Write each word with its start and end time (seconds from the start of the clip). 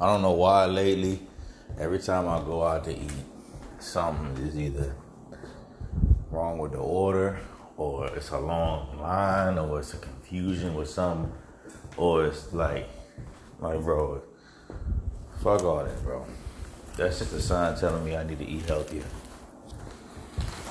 I 0.00 0.06
don't 0.06 0.22
know 0.22 0.32
why 0.32 0.66
lately, 0.66 1.20
every 1.78 2.00
time 2.00 2.28
I 2.28 2.40
go 2.40 2.64
out 2.64 2.84
to 2.84 2.92
eat, 2.92 3.12
something 3.78 4.44
is 4.44 4.58
either 4.58 4.94
wrong 6.30 6.58
with 6.58 6.72
the 6.72 6.78
order, 6.78 7.38
or 7.76 8.08
it's 8.08 8.30
a 8.30 8.38
long 8.38 8.98
line, 9.00 9.56
or 9.56 9.78
it's 9.78 9.94
a 9.94 9.98
confusion 9.98 10.74
with 10.74 10.90
something, 10.90 11.32
or 11.96 12.26
it's 12.26 12.52
like, 12.52 12.88
like, 13.60 13.80
bro, 13.82 14.20
fuck 15.42 15.62
all 15.62 15.84
that, 15.84 16.02
bro. 16.02 16.26
That's 16.96 17.20
just 17.20 17.32
a 17.32 17.40
sign 17.40 17.78
telling 17.78 18.04
me 18.04 18.16
I 18.16 18.24
need 18.24 18.38
to 18.38 18.46
eat 18.46 18.66
healthier. 18.66 19.04